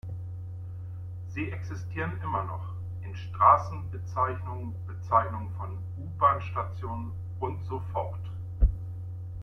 [1.29, 8.19] Sie existieren immer noch: in Straßenbezeichnungen, Bezeichnungen von U-Bahn-Stationen und so fort.